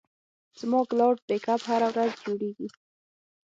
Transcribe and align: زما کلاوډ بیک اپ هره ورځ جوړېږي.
زما 0.59 0.79
کلاوډ 0.89 1.17
بیک 1.27 1.45
اپ 1.53 1.61
هره 1.69 1.87
ورځ 1.93 2.11
جوړېږي. 2.25 2.67